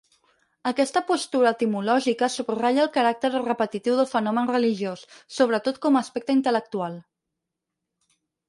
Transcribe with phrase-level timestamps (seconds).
[0.69, 5.05] Aquesta postura etimològica subratlla el caràcter repetitiu del fenomen religiós,
[5.37, 7.01] sobretot com a aspecte intel·lectual.